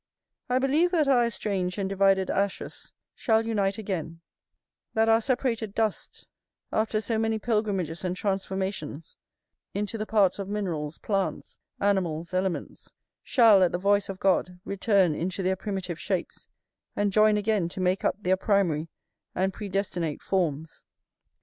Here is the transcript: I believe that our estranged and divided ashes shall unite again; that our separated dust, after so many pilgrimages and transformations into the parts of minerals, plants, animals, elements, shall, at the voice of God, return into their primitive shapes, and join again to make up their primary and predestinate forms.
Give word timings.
I 0.49 0.57
believe 0.57 0.89
that 0.93 1.07
our 1.07 1.23
estranged 1.25 1.77
and 1.77 1.87
divided 1.87 2.31
ashes 2.31 2.91
shall 3.13 3.45
unite 3.45 3.77
again; 3.77 4.19
that 4.95 5.07
our 5.07 5.21
separated 5.21 5.75
dust, 5.75 6.25
after 6.73 6.99
so 7.01 7.19
many 7.19 7.37
pilgrimages 7.37 8.03
and 8.03 8.15
transformations 8.17 9.15
into 9.75 9.99
the 9.99 10.07
parts 10.07 10.39
of 10.39 10.49
minerals, 10.49 10.97
plants, 10.97 11.59
animals, 11.79 12.33
elements, 12.33 12.91
shall, 13.21 13.61
at 13.61 13.71
the 13.73 13.77
voice 13.77 14.09
of 14.09 14.19
God, 14.19 14.59
return 14.65 15.13
into 15.13 15.43
their 15.43 15.55
primitive 15.55 15.99
shapes, 15.99 16.47
and 16.95 17.11
join 17.13 17.37
again 17.37 17.69
to 17.69 17.79
make 17.79 18.03
up 18.03 18.15
their 18.23 18.37
primary 18.37 18.87
and 19.35 19.53
predestinate 19.53 20.23
forms. 20.23 20.83